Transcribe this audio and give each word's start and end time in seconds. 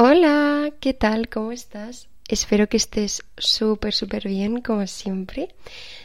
Hola, 0.00 0.70
¿qué 0.78 0.94
tal? 0.94 1.28
¿Cómo 1.28 1.50
estás? 1.50 2.06
Espero 2.28 2.68
que 2.68 2.76
estés 2.76 3.24
súper, 3.36 3.92
súper 3.92 4.28
bien, 4.28 4.60
como 4.60 4.86
siempre. 4.86 5.48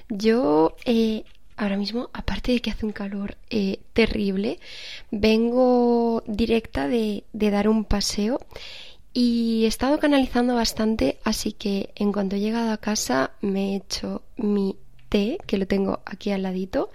Yo 0.10 0.76
eh, 0.84 1.26
ahora 1.58 1.78
mismo, 1.78 2.10
aparte 2.12 2.54
de 2.54 2.60
que 2.60 2.72
hace 2.72 2.88
un 2.88 2.92
calor 2.92 3.38
eh, 3.52 3.82
terrible, 3.94 4.60
vengo 5.12 6.24
directa 6.26 6.88
de, 6.88 7.24
dar 7.34 7.70
un 7.70 7.86
paseo 7.86 8.40
y 9.14 9.66
he 9.66 9.68
estado 9.68 10.00
canalizando 10.00 10.56
bastante, 10.56 11.20
así 11.24 11.52
que 11.54 11.92
en 11.94 12.12
cuanto 12.12 12.36
he 12.36 12.40
llegado 12.40 12.72
a 12.72 12.78
casa 12.78 13.34
me 13.42 13.74
he 13.74 13.76
hecho 13.76 14.24
mi 14.38 14.76
té, 15.10 15.38
que 15.46 15.60
lo 15.60 15.68
tengo 15.68 16.02
aquí 16.04 16.32
al 16.32 16.42
ladito, 16.42 16.90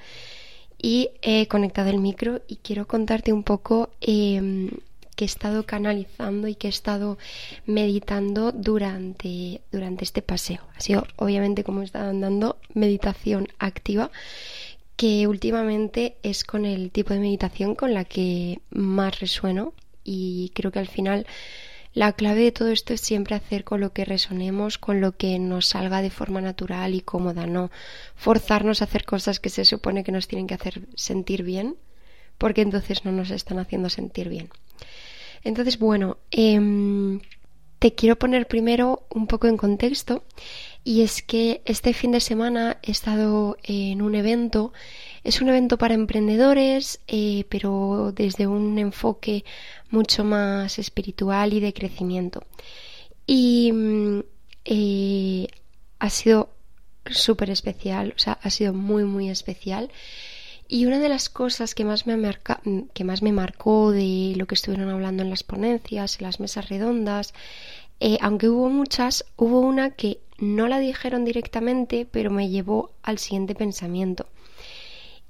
y 0.83 1.11
he 1.23 1.47
conectado 1.47 1.91
el 1.91 1.99
micro 1.99 2.43
y 2.49 2.57
quiero 2.57 2.89
contarte 2.89 3.33
un 3.33 3.45
poco 3.45 3.91
eh, 4.01 4.69
que 5.19 5.25
he 5.25 5.27
estado 5.27 5.67
canalizando 5.67 6.47
y 6.47 6.55
que 6.55 6.69
he 6.69 6.71
estado 6.71 7.19
meditando 7.67 8.53
durante, 8.53 9.63
durante 9.73 10.05
este 10.05 10.23
paseo. 10.23 10.61
Ha 10.77 10.81
sido, 10.81 11.09
obviamente, 11.17 11.65
como 11.65 11.83
he 11.83 11.87
estado 11.87 12.11
andando, 12.11 12.57
meditación 12.73 13.49
activa, 13.59 14.13
que 14.95 15.27
últimamente 15.27 16.19
es 16.23 16.45
con 16.45 16.65
el 16.65 16.93
tipo 16.93 17.15
de 17.15 17.19
meditación 17.19 17.75
con 17.75 17.95
la 17.95 18.05
que 18.05 18.61
más 18.71 19.19
resueno 19.19 19.73
y 20.05 20.53
creo 20.55 20.71
que 20.71 20.79
al 20.79 20.87
final 20.87 21.27
la 21.95 22.13
clave 22.13 22.43
de 22.45 22.53
todo 22.53 22.69
esto 22.69 22.95
es 22.95 23.01
siempre 23.01 23.35
hacer 23.35 23.65
con 23.65 23.81
lo 23.81 23.93
que 23.93 24.05
resonemos, 24.05 24.79
con 24.79 25.01
lo 25.01 25.17
que 25.17 25.41
nos 25.41 25.67
salga 25.67 26.01
de 26.01 26.11
forma 26.11 26.41
natural 26.41 26.95
y 26.95 27.01
cómoda, 27.01 27.45
no 27.49 27.73
forzarnos 28.15 28.83
a 28.83 28.85
hacer 28.85 29.05
cosas 29.05 29.41
que 29.41 29.51
se 29.51 29.65
supone 29.65 30.05
que 30.05 30.13
nos 30.13 30.29
tienen 30.29 30.47
que 30.47 30.55
hacer 30.55 30.83
sentir 30.95 31.43
bien, 31.43 31.75
porque 32.39 32.63
entonces 32.63 33.05
no 33.05 33.11
nos 33.11 33.31
están 33.33 33.59
haciendo 33.59 33.91
sentir 33.91 34.29
bien. 34.29 34.49
Entonces, 35.45 35.79
bueno, 35.79 36.19
em, 36.31 37.21
te 37.79 37.95
quiero 37.95 38.17
poner 38.17 38.49
primero 38.49 39.07
un 39.11 39.27
poco 39.27 39.47
en 39.47 39.57
contexto 39.57 40.25
y 40.85 41.03
es 41.03 41.23
que 41.23 41.63
este 41.65 41.93
fin 41.93 42.13
de 42.13 42.21
semana 42.21 42.79
he 42.83 42.91
estado 42.91 43.57
en 43.63 44.03
un 44.03 44.15
evento, 44.15 44.73
es 45.23 45.41
un 45.41 45.49
evento 45.49 45.79
para 45.79 45.95
emprendedores, 45.95 47.01
eh, 47.07 47.45
pero 47.49 48.13
desde 48.15 48.47
un 48.47 48.79
enfoque 48.79 49.45
mucho 49.91 50.25
más 50.25 50.79
espiritual 50.79 51.53
y 51.53 51.61
de 51.61 51.73
crecimiento. 51.73 52.43
Y 53.27 53.71
mm, 53.73 54.21
eh, 54.65 55.47
ha 55.99 56.11
sido 56.11 56.51
súper 57.07 57.51
especial, 57.51 58.15
o 58.17 58.19
sea, 58.19 58.39
ha 58.43 58.51
sido 58.51 58.73
muy, 58.73 59.05
muy 59.05 59.31
especial. 59.31 59.91
Y 60.69 60.85
una 60.85 60.99
de 60.99 61.09
las 61.09 61.31
cosas 61.31 61.75
que 61.75 61.87
más, 61.87 62.07
me 62.07 62.39
que 62.93 63.05
más 63.05 63.23
me 63.23 63.33
marcó 63.33 63.91
de 63.91 64.35
lo 64.37 64.47
que 64.47 64.55
estuvieron 64.55 64.91
hablando 64.91 65.23
en 65.23 65.31
las 65.31 65.43
ponencias, 65.43 66.19
en 66.21 66.27
las 66.27 66.41
mesas 66.41 66.69
redondas, 66.69 67.33
eh, 68.01 68.19
aunque 68.21 68.51
hubo 68.51 68.69
muchas, 68.69 69.25
hubo 69.37 69.61
una 69.61 69.91
que 69.91 70.21
no 70.37 70.69
la 70.69 70.79
dijeron 70.79 71.25
directamente, 71.25 72.07
pero 72.11 72.31
me 72.31 72.51
llevó 72.51 72.93
al 73.03 73.19
siguiente 73.19 73.55
pensamiento. 73.55 74.27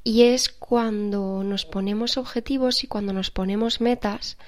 Y 0.03 0.23
es 0.25 0.49
cuando 0.49 1.45
nos 1.45 1.65
ponemos 1.65 2.17
objetivos 2.17 2.83
y 2.83 2.89
cuando 2.89 3.13
nos 3.13 3.31
ponemos 3.31 3.81
metas, 3.81 4.39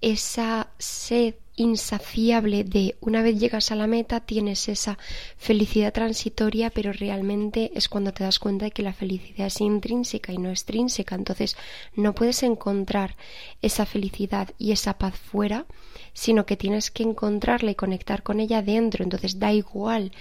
esa 0.00 0.68
sed 0.78 1.34
insaciable 1.60 2.64
de 2.64 2.96
una 3.00 3.22
vez 3.22 3.38
llegas 3.38 3.70
a 3.70 3.74
la 3.76 3.86
meta 3.86 4.20
tienes 4.20 4.68
esa 4.68 4.98
felicidad 5.36 5.92
transitoria, 5.92 6.70
pero 6.70 6.92
realmente 6.92 7.70
es 7.74 7.88
cuando 7.88 8.12
te 8.12 8.24
das 8.24 8.38
cuenta 8.38 8.64
de 8.64 8.70
que 8.70 8.82
la 8.82 8.94
felicidad 8.94 9.46
es 9.46 9.60
intrínseca 9.60 10.32
y 10.32 10.38
no 10.38 10.50
extrínseca. 10.50 11.14
Entonces 11.14 11.56
no 11.94 12.14
puedes 12.14 12.42
encontrar 12.42 13.16
esa 13.60 13.84
felicidad 13.84 14.50
y 14.58 14.72
esa 14.72 14.96
paz 14.96 15.14
fuera, 15.16 15.66
sino 16.14 16.46
que 16.46 16.56
tienes 16.56 16.90
que 16.90 17.02
encontrarla 17.02 17.72
y 17.72 17.74
conectar 17.74 18.22
con 18.22 18.40
ella 18.40 18.62
dentro. 18.62 19.04
Entonces 19.04 19.38
da 19.38 19.52
igual 19.52 20.12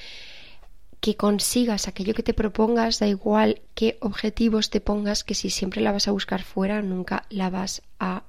que 1.00 1.16
consigas 1.16 1.88
aquello 1.88 2.14
que 2.14 2.24
te 2.24 2.34
propongas, 2.34 3.00
da 3.00 3.08
igual 3.08 3.62
qué 3.74 3.98
objetivos 4.02 4.70
te 4.70 4.82
pongas, 4.82 5.24
que 5.24 5.36
si 5.36 5.50
siempre 5.50 5.82
la 5.82 5.94
vas 5.94 6.10
a 6.10 6.12
buscar 6.12 6.44
fuera, 6.44 6.82
nunca 6.82 7.26
la 7.30 7.50
vas 7.50 7.82
a 8.00 8.24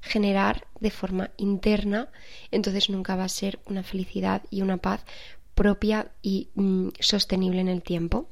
generar 0.00 0.66
de 0.80 0.90
forma 0.90 1.30
interna, 1.36 2.08
entonces 2.50 2.90
nunca 2.90 3.16
va 3.16 3.24
a 3.24 3.28
ser 3.28 3.58
una 3.66 3.82
felicidad 3.82 4.42
y 4.50 4.62
una 4.62 4.76
paz 4.76 5.04
propia 5.54 6.10
y 6.22 6.48
mm, 6.54 6.88
sostenible 7.00 7.60
en 7.60 7.68
el 7.68 7.82
tiempo. 7.82 8.28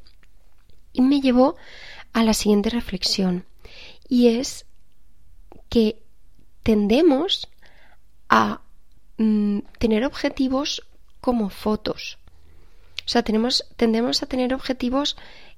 Y 0.92 1.02
me 1.02 1.20
llevó 1.20 1.56
a 2.12 2.22
la 2.22 2.34
siguiente 2.34 2.70
reflexión, 2.70 3.44
y 4.08 4.28
es 4.28 4.66
que 5.68 6.00
tendemos 6.62 7.48
a 8.28 8.60
mm, 9.18 9.60
tener 9.78 10.04
objetivos 10.04 10.86
como 11.20 11.50
fotos. 11.50 12.18
O 13.04 13.08
sea, 13.08 13.22
tendemos 13.22 14.22
a 14.22 14.26
tener 14.26 14.54
objetivos 14.54 15.16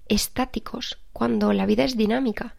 estáticos 0.08 0.98
cuando 1.12 1.52
la 1.52 1.66
vida 1.66 1.84
es 1.84 1.96
dinámica 1.96 2.56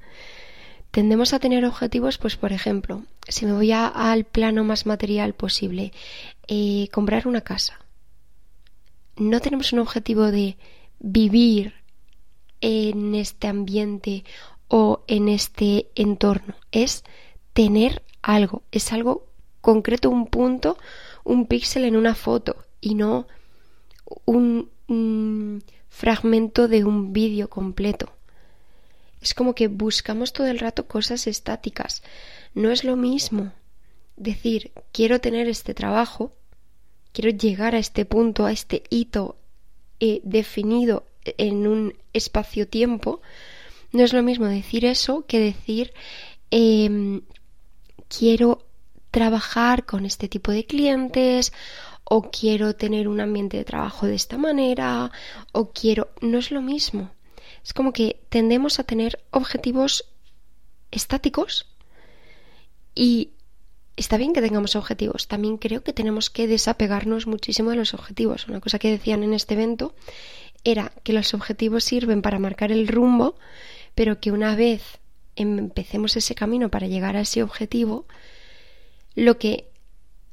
tendemos 0.97 1.31
a 1.31 1.38
tener 1.38 1.63
objetivos, 1.63 2.18
pues 2.18 2.38
por 2.38 2.52
ejemplo, 2.52 3.03
si 3.28 3.46
me 3.46 3.53
voy 3.53 3.72
al 3.72 4.24
plano 4.24 4.63
más 4.63 4.88
material 4.88 5.35
posible, 5.35 5.94
eh, 6.47 6.88
comprar 6.91 7.28
una 7.28 7.41
casa. 7.41 7.80
No 9.16 9.40
tenemos 9.40 9.72
un 9.74 9.78
objetivo 9.78 10.31
de 10.31 10.58
vivir 10.97 11.75
en 12.62 13.13
este 13.13 13.46
ambiente 13.46 14.24
o 14.69 15.03
en 15.06 15.30
este 15.30 15.88
entorno. 15.94 16.56
Es 16.72 17.03
tener 17.53 18.02
algo, 18.24 18.64
es 18.72 18.91
algo 18.91 19.28
concreto, 19.62 20.09
un 20.09 20.25
punto, 20.25 20.79
un 21.24 21.46
píxel 21.46 21.85
en 21.85 21.96
una 21.96 22.16
foto 22.16 22.56
y 22.81 22.96
no 22.96 23.28
un 24.25 25.64
fragmento 25.90 26.68
de 26.68 26.85
un 26.85 27.14
vídeo 27.14 27.52
completo. 27.52 28.16
Es 29.27 29.33
como 29.33 29.55
que 29.55 29.67
buscamos 29.67 30.31
todo 30.31 30.47
el 30.47 30.57
rato 30.57 30.88
cosas 30.88 31.27
estáticas. 31.27 32.01
No 32.53 32.71
es 32.71 32.85
lo 32.85 32.95
mismo 32.95 33.51
decir 34.15 34.71
quiero 34.93 35.19
tener 35.19 35.49
este 35.49 35.73
trabajo, 35.73 36.31
quiero 37.11 37.31
llegar 37.31 37.75
a 37.75 37.79
este 37.79 38.05
punto, 38.05 38.45
a 38.45 38.53
este 38.53 38.83
hito 38.89 39.35
eh, 39.99 40.21
definido 40.23 41.07
en 41.25 41.67
un 41.67 41.93
espacio-tiempo. 42.13 43.19
No 43.91 44.01
es 44.05 44.13
lo 44.13 44.23
mismo 44.23 44.45
decir 44.45 44.85
eso 44.85 45.25
que 45.25 45.41
decir 45.41 45.93
em, 46.49 47.23
quiero 48.07 48.66
trabajar 49.11 49.85
con 49.85 50.05
este 50.05 50.29
tipo 50.29 50.53
de 50.53 50.66
clientes 50.66 51.51
o 52.05 52.31
quiero 52.31 52.77
tener 52.77 53.09
un 53.09 53.19
ambiente 53.19 53.57
de 53.57 53.66
trabajo 53.66 54.05
de 54.05 54.16
esta 54.16 54.37
manera 54.37 55.11
o 55.51 55.73
quiero... 55.73 56.11
No 56.21 56.37
es 56.37 56.49
lo 56.49 56.61
mismo. 56.61 57.11
Es 57.67 57.73
como 57.73 57.91
que 57.91 58.22
tendemos 58.29 58.79
a 58.79 58.85
tener 58.85 59.19
objetivos 59.29 60.05
estáticos 60.89 61.67
y 62.95 63.31
está 63.97 64.16
bien 64.16 64.31
que 64.31 64.39
tengamos 64.39 64.78
objetivos. 64.78 65.28
También 65.28 65.57
creo 65.57 65.83
que 65.83 65.91
tenemos 65.91 66.29
que 66.29 66.47
desapegarnos 66.47 67.28
muchísimo 67.28 67.72
de 67.72 67.75
los 67.75 67.94
objetivos. 67.94 68.47
Una 68.47 68.61
cosa 68.61 68.79
que 68.79 68.89
decían 68.89 69.22
en 69.22 69.33
este 69.33 69.55
evento 69.55 69.94
era 70.63 70.94
que 71.03 71.11
los 71.11 71.33
objetivos 71.33 71.83
sirven 71.83 72.22
para 72.22 72.39
marcar 72.39 72.72
el 72.72 72.88
rumbo, 72.88 73.35
pero 73.95 74.22
que 74.22 74.31
una 74.31 74.55
vez 74.55 74.99
empecemos 75.35 76.16
ese 76.16 76.35
camino 76.35 76.69
para 76.69 76.88
llegar 76.88 77.17
a 77.17 77.22
ese 77.22 77.44
objetivo, 77.44 78.05
lo 79.13 79.38
que 79.38 79.67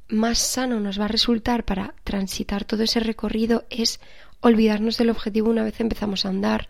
más 0.07 0.37
sano 0.37 0.79
nos 0.79 0.97
va 1.01 1.05
a 1.05 1.09
resultar 1.09 1.65
para 1.65 1.95
transitar 2.05 2.63
todo 2.63 2.83
ese 2.83 3.01
recorrido 3.01 3.65
es 3.69 3.99
olvidarnos 4.39 4.97
del 4.97 5.09
objetivo 5.09 5.49
una 5.49 5.65
vez 5.65 5.81
empezamos 5.81 6.25
a 6.25 6.29
andar 6.29 6.69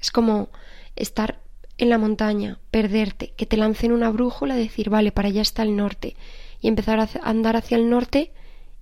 es 0.00 0.10
como 0.10 0.48
estar 0.94 1.40
en 1.78 1.90
la 1.90 1.98
montaña, 1.98 2.58
perderte, 2.70 3.32
que 3.36 3.46
te 3.46 3.56
lancen 3.56 3.92
una 3.92 4.10
brújula, 4.10 4.56
decir, 4.56 4.88
vale, 4.90 5.12
para 5.12 5.28
allá 5.28 5.42
está 5.42 5.62
el 5.62 5.76
norte, 5.76 6.16
y 6.60 6.68
empezar 6.68 7.00
a 7.00 7.08
andar 7.22 7.56
hacia 7.56 7.76
el 7.76 7.90
norte 7.90 8.32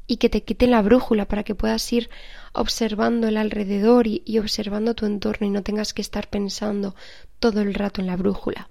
y 0.06 0.18
que 0.18 0.28
te 0.28 0.42
quite 0.42 0.66
la 0.66 0.82
brújula 0.82 1.26
para 1.26 1.44
que 1.44 1.54
puedas 1.54 1.90
ir 1.92 2.10
observando 2.52 3.26
el 3.26 3.36
alrededor 3.36 4.06
y, 4.06 4.22
y, 4.24 4.38
observando 4.38 4.94
tu 4.94 5.06
entorno 5.06 5.46
y 5.46 5.50
no 5.50 5.62
tengas 5.62 5.94
que 5.94 6.02
estar 6.02 6.28
pensando 6.28 6.94
todo 7.40 7.62
el 7.62 7.74
rato 7.74 8.00
en 8.00 8.06
la 8.06 8.16
brújula, 8.16 8.68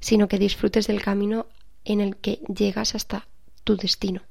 sino 0.00 0.26
que 0.26 0.38
disfrutes 0.38 0.86
del 0.86 1.02
camino 1.02 1.46
en 1.84 2.00
el 2.00 2.16
que 2.16 2.40
llegas 2.48 2.94
hasta 2.94 3.26
tu 3.64 3.76
destino. 3.76 4.22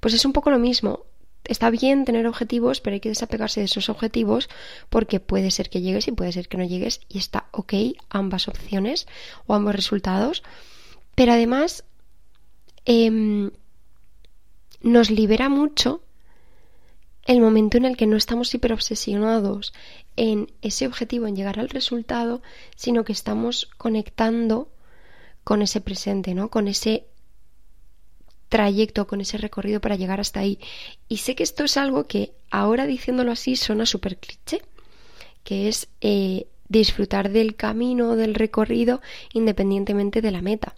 Pues 0.00 0.14
es 0.14 0.24
un 0.24 0.32
poco 0.32 0.50
lo 0.50 0.58
mismo 0.58 1.04
está 1.44 1.70
bien 1.70 2.04
tener 2.04 2.26
objetivos, 2.26 2.80
pero 2.80 2.94
hay 2.94 3.00
que 3.00 3.08
desapegarse 3.08 3.60
de 3.60 3.66
esos 3.66 3.88
objetivos 3.88 4.48
porque 4.88 5.20
puede 5.20 5.50
ser 5.50 5.70
que 5.70 5.80
llegues 5.80 6.08
y 6.08 6.12
puede 6.12 6.32
ser 6.32 6.48
que 6.48 6.56
no 6.56 6.64
llegues 6.64 7.00
y 7.08 7.18
está 7.18 7.48
ok 7.52 7.74
ambas 8.08 8.48
opciones 8.48 9.06
o 9.46 9.54
ambos 9.54 9.74
resultados. 9.74 10.42
Pero 11.14 11.32
además 11.32 11.84
em, 12.84 13.50
nos 14.80 15.10
libera 15.10 15.48
mucho 15.48 16.02
el 17.26 17.40
momento 17.40 17.78
en 17.78 17.86
el 17.86 17.96
que 17.96 18.06
no 18.06 18.16
estamos 18.16 18.54
hiperobsesionados 18.54 19.72
en 20.16 20.52
ese 20.60 20.86
objetivo, 20.86 21.26
en 21.26 21.36
llegar 21.36 21.58
al 21.58 21.70
resultado, 21.70 22.42
sino 22.76 23.04
que 23.04 23.12
estamos 23.12 23.70
conectando 23.78 24.70
con 25.42 25.62
ese 25.62 25.80
presente, 25.80 26.34
¿no? 26.34 26.50
Con 26.50 26.68
ese 26.68 27.06
trayecto, 28.54 29.08
con 29.08 29.20
ese 29.20 29.36
recorrido 29.36 29.80
para 29.80 29.96
llegar 29.96 30.20
hasta 30.20 30.38
ahí. 30.38 30.60
Y 31.08 31.16
sé 31.16 31.34
que 31.34 31.42
esto 31.42 31.64
es 31.64 31.76
algo 31.76 32.06
que 32.06 32.34
ahora 32.52 32.86
diciéndolo 32.86 33.32
así 33.32 33.56
suena 33.56 33.84
súper 33.84 34.16
cliché, 34.16 34.62
que 35.42 35.66
es 35.66 35.88
eh, 36.00 36.46
disfrutar 36.68 37.30
del 37.30 37.56
camino, 37.56 38.14
del 38.14 38.36
recorrido, 38.36 39.02
independientemente 39.32 40.22
de 40.22 40.30
la 40.30 40.40
meta. 40.40 40.76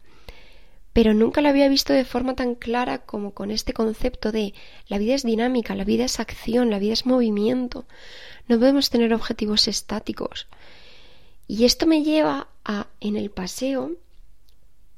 Pero 0.95 1.13
nunca 1.13 1.43
lo 1.43 1.51
había 1.51 1.69
visto 1.69 1.93
de 1.93 2.07
forma 2.07 2.35
tan 2.35 2.55
clara 2.55 3.05
como 3.05 3.33
con 3.33 3.51
este 3.51 3.75
concepto 3.75 4.33
de 4.33 4.55
la 4.89 4.97
vida 4.97 5.15
es 5.15 5.23
dinámica, 5.23 5.75
la 5.75 5.85
vida 5.85 6.07
es 6.07 6.19
acción, 6.19 6.71
la 6.71 6.79
vida 6.79 6.95
es 6.95 7.05
movimiento. 7.05 7.85
No 8.49 8.59
podemos 8.59 8.89
tener 8.89 9.13
objetivos 9.13 9.69
estáticos. 9.69 10.47
Y 11.47 11.67
esto 11.67 11.85
me 11.87 12.03
lleva 12.03 12.49
a, 12.65 12.87
en 13.01 13.17
el 13.17 13.31
paseo, 13.31 13.93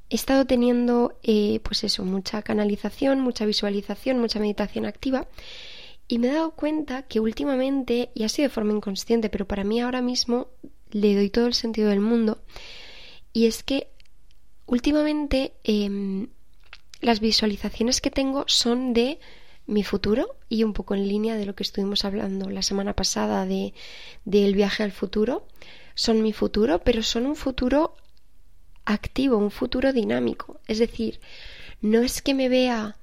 he 0.09 0.15
estado 0.15 0.45
teniendo, 0.45 1.19
eh, 1.23 1.59
pues 1.63 1.83
eso, 1.83 2.03
mucha 2.03 2.41
canalización, 2.41 3.21
mucha 3.21 3.45
visualización, 3.45 4.19
mucha 4.19 4.39
meditación 4.39 4.85
activa. 4.85 5.27
Y 6.07 6.17
me 6.17 6.29
he 6.29 6.33
dado 6.33 6.51
cuenta 6.51 7.03
que 7.03 7.19
últimamente, 7.19 8.09
y 8.15 8.23
así 8.23 8.41
de 8.41 8.49
forma 8.49 8.73
inconsciente, 8.73 9.29
pero 9.29 9.47
para 9.47 9.63
mí 9.63 9.79
ahora 9.79 10.01
mismo 10.01 10.47
le 10.89 11.15
doy 11.15 11.29
todo 11.29 11.45
el 11.45 11.53
sentido 11.53 11.89
del 11.89 11.99
mundo, 11.99 12.41
y 13.33 13.45
es 13.45 13.61
que 13.61 13.89
últimamente 14.65 15.53
em, 15.63 16.27
las 17.01 17.19
visualizaciones 17.19 18.01
que 18.01 18.11
tengo 18.11 18.43
son 18.47 18.93
de 18.93 19.19
mi 19.65 19.83
futuro 19.83 20.35
y 20.49 20.63
un 20.63 20.73
poco 20.73 20.95
en 20.95 21.07
línea 21.07 21.35
de 21.35 21.45
lo 21.45 21.53
que 21.53 21.63
estuvimos 21.63 22.03
hablando 22.03 22.49
la 22.49 22.63
semana 22.63 22.93
pasada 22.93 23.45
de 23.45 23.73
del 24.25 24.55
viaje 24.55 24.81
al 24.81 24.91
futuro 24.91 25.45
son 25.93 26.23
mi 26.23 26.33
futuro 26.33 26.79
pero 26.79 27.03
son 27.03 27.27
un 27.27 27.35
futuro 27.35 27.95
activo 28.89 29.37
un 29.37 29.51
futuro 29.51 29.93
dinámico. 29.93 30.59
Es 30.67 30.79
decir 30.79 31.19
no 31.81 32.01
es 32.01 32.21
que 32.21 32.33
me 32.33 32.49
vea 32.49 32.97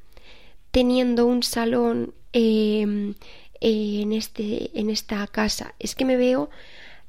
teniendo 0.70 1.26
un 1.26 1.42
salón 1.42 2.14
em, 2.32 3.14
en 3.60 4.12
este 4.12 4.78
en 4.78 4.90
esta 4.90 5.26
casa. 5.26 5.74
Es 5.78 5.94
que 5.94 6.04
me 6.04 6.16
veo 6.16 6.50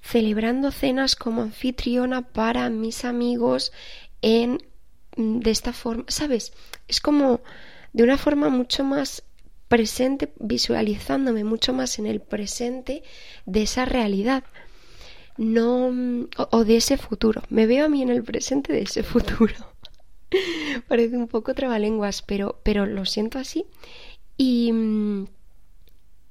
celebrando 0.01 0.71
cenas 0.71 1.15
como 1.15 1.41
anfitriona 1.41 2.21
para 2.21 2.69
mis 2.69 3.03
amigos 3.03 3.71
en 4.21 4.59
mm, 5.17 5.39
de 5.39 5.51
esta 5.51 5.73
forma 5.73 6.05
sabes 6.07 6.53
es 6.87 7.01
como 7.01 7.41
de 7.93 8.03
una 8.03 8.17
forma 8.17 8.49
mucho 8.49 8.83
más 8.83 9.23
presente, 9.67 10.31
visualizándome 10.39 11.43
mucho 11.43 11.73
más 11.73 11.99
en 11.99 12.05
el 12.05 12.21
presente 12.21 13.03
de 13.45 13.63
esa 13.63 13.85
realidad, 13.85 14.43
no 15.37 16.27
o, 16.37 16.63
de 16.63 16.77
ese 16.77 16.97
futuro. 16.97 17.41
Me 17.49 17.65
veo 17.65 17.85
a 17.85 17.89
mí 17.89 18.01
en 18.01 18.09
el 18.09 18.23
presente 18.23 18.73
de 18.73 18.81
ese 18.81 19.03
futuro. 19.03 19.55
Parece 20.87 21.17
un 21.17 21.27
poco 21.27 21.53
trabalenguas, 21.53 22.21
pero, 22.21 22.59
pero 22.63 22.85
lo 22.85 23.05
siento 23.05 23.39
así. 23.39 23.65
Y, 24.37 24.71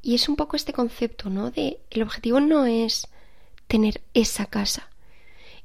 y 0.02 0.14
es 0.14 0.28
un 0.28 0.36
poco 0.36 0.56
este 0.56 0.72
concepto, 0.72 1.30
¿no? 1.30 1.50
De 1.50 1.80
el 1.90 2.02
objetivo 2.02 2.40
no 2.40 2.66
es 2.66 3.08
tener 3.66 4.02
esa 4.14 4.46
casa. 4.46 4.90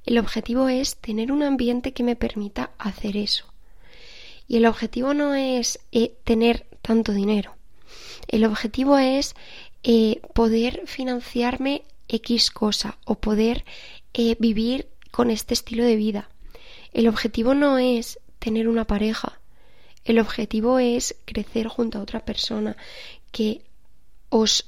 El 0.05 0.17
objetivo 0.17 0.67
es 0.67 0.95
tener 0.97 1.31
un 1.31 1.43
ambiente 1.43 1.93
que 1.93 2.03
me 2.03 2.15
permita 2.15 2.71
hacer 2.79 3.17
eso. 3.17 3.45
Y 4.47 4.57
el 4.57 4.65
objetivo 4.65 5.13
no 5.13 5.35
es 5.35 5.79
eh, 5.91 6.15
tener 6.23 6.65
tanto 6.81 7.13
dinero. 7.13 7.55
El 8.27 8.43
objetivo 8.45 8.97
es 8.97 9.35
eh, 9.83 10.21
poder 10.33 10.83
financiarme 10.85 11.83
X 12.11 12.51
cosa 12.51 12.97
o 13.05 13.15
poder 13.15 13.63
eh, 14.13 14.35
vivir 14.39 14.89
con 15.11 15.31
este 15.31 15.53
estilo 15.53 15.83
de 15.83 15.95
vida. 15.95 16.29
El 16.93 17.07
objetivo 17.07 17.53
no 17.53 17.77
es 17.77 18.19
tener 18.39 18.67
una 18.67 18.85
pareja. 18.85 19.39
El 20.03 20.19
objetivo 20.19 20.79
es 20.79 21.15
crecer 21.25 21.67
junto 21.67 21.97
a 21.97 22.01
otra 22.01 22.25
persona, 22.25 22.75
que 23.31 23.61
os 24.29 24.65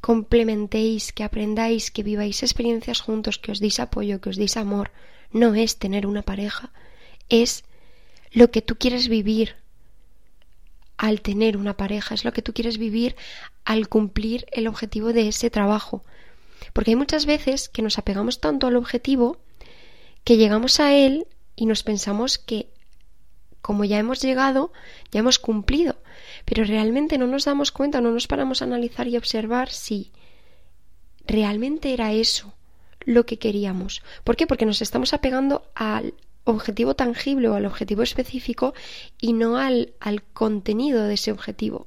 complementéis, 0.00 1.12
que 1.12 1.24
aprendáis, 1.24 1.90
que 1.90 2.02
viváis 2.02 2.42
experiencias 2.42 3.00
juntos, 3.00 3.38
que 3.38 3.52
os 3.52 3.60
deis 3.60 3.78
apoyo, 3.78 4.20
que 4.20 4.30
os 4.30 4.36
deis 4.36 4.56
amor. 4.56 4.90
No 5.32 5.54
es 5.54 5.78
tener 5.78 6.06
una 6.06 6.22
pareja, 6.22 6.70
es 7.28 7.64
lo 8.32 8.50
que 8.50 8.62
tú 8.62 8.76
quieres 8.76 9.08
vivir 9.08 9.56
al 10.96 11.20
tener 11.20 11.56
una 11.56 11.76
pareja, 11.76 12.14
es 12.14 12.24
lo 12.24 12.32
que 12.32 12.42
tú 12.42 12.52
quieres 12.52 12.78
vivir 12.78 13.16
al 13.64 13.88
cumplir 13.88 14.46
el 14.52 14.66
objetivo 14.66 15.12
de 15.12 15.28
ese 15.28 15.50
trabajo. 15.50 16.04
Porque 16.72 16.92
hay 16.92 16.96
muchas 16.96 17.26
veces 17.26 17.68
que 17.68 17.82
nos 17.82 17.98
apegamos 17.98 18.40
tanto 18.40 18.66
al 18.66 18.76
objetivo 18.76 19.38
que 20.24 20.36
llegamos 20.36 20.80
a 20.80 20.94
él 20.94 21.26
y 21.56 21.66
nos 21.66 21.82
pensamos 21.82 22.38
que 22.38 22.68
como 23.60 23.84
ya 23.84 23.98
hemos 23.98 24.22
llegado, 24.22 24.72
ya 25.10 25.20
hemos 25.20 25.38
cumplido, 25.38 25.96
pero 26.44 26.64
realmente 26.64 27.18
no 27.18 27.26
nos 27.26 27.44
damos 27.44 27.72
cuenta, 27.72 28.00
no 28.00 28.10
nos 28.10 28.26
paramos 28.26 28.62
a 28.62 28.64
analizar 28.64 29.06
y 29.06 29.16
observar 29.16 29.68
si 29.68 30.12
realmente 31.26 31.92
era 31.92 32.12
eso 32.12 32.54
lo 33.00 33.26
que 33.26 33.38
queríamos. 33.38 34.02
¿Por 34.24 34.36
qué? 34.36 34.46
Porque 34.46 34.66
nos 34.66 34.82
estamos 34.82 35.12
apegando 35.12 35.70
al 35.74 36.14
objetivo 36.44 36.96
tangible 36.96 37.48
o 37.48 37.54
al 37.54 37.66
objetivo 37.66 38.02
específico 38.02 38.74
y 39.20 39.34
no 39.34 39.58
al, 39.58 39.92
al 40.00 40.22
contenido 40.22 41.04
de 41.04 41.14
ese 41.14 41.32
objetivo 41.32 41.86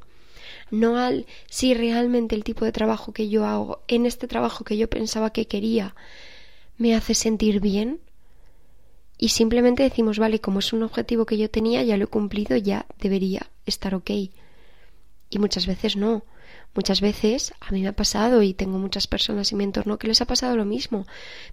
no 0.74 0.98
al 0.98 1.25
si 1.50 1.74
realmente 1.74 2.36
el 2.36 2.44
tipo 2.44 2.66
de 2.66 2.72
trabajo 2.72 3.14
que 3.14 3.30
yo 3.30 3.46
hago 3.46 3.84
en 3.88 4.06
este 4.06 4.28
trabajo 4.28 4.66
que 4.66 4.75
yo 4.75 4.90
pensaba 4.90 5.31
que 5.31 5.46
quería 5.46 5.96
me 6.78 6.96
hace 6.96 7.14
sentir 7.14 7.60
bien 7.60 8.00
y 9.18 9.30
simplemente 9.30 9.84
decimos 9.84 10.18
vale 10.18 10.42
como 10.42 10.60
es 10.60 10.74
un 10.74 10.81
objetivo 10.81 11.25
que 11.25 11.38
yo 11.38 11.50
tenía 11.50 11.84
ya 11.84 11.96
lo 11.96 12.06
he 12.06 12.08
cumplido 12.08 12.58
ya 12.58 12.88
debería 13.00 13.50
estar 13.68 13.94
ok 13.94 14.10
y 15.30 15.40
muchas 15.40 15.68
veces 15.68 15.96
no 15.96 16.24
Muchas 16.76 17.02
veces 17.02 17.54
a 17.60 17.72
mí 17.72 17.81
me 17.81 17.90
ha 17.90 17.96
pasado 17.96 18.42
y 18.42 18.56
tengo 18.56 18.80
muchas 18.80 19.06
personas 19.06 19.52
en 19.52 19.60
mi 19.60 19.64
entorno 19.64 20.00
que 20.00 20.08
les 20.08 20.22
ha 20.22 20.26
pasado 20.26 20.58
lo 20.58 20.66
mismo. 20.66 21.06